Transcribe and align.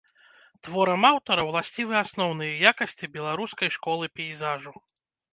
Творам 0.67 1.01
аўтара 1.09 1.41
ўласцівы 1.49 1.95
асноўныя 2.03 2.53
якасці 2.71 3.09
беларускай 3.17 3.69
школы 3.75 4.05
пейзажу. 4.21 4.73